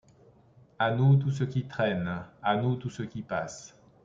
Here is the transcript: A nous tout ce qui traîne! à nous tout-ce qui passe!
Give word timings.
A 0.79 0.89
nous 0.95 1.17
tout 1.17 1.29
ce 1.29 1.43
qui 1.43 1.65
traîne! 1.67 2.23
à 2.41 2.55
nous 2.55 2.75
tout-ce 2.75 3.03
qui 3.03 3.21
passe! 3.21 3.79